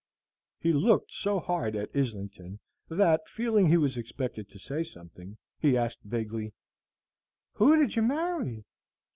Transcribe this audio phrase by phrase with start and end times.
[0.59, 2.57] He looked so hard at Islington,
[2.89, 6.53] that, feeling he was expected to say something, he asked vaguely,
[7.53, 8.65] "Who did you marry?"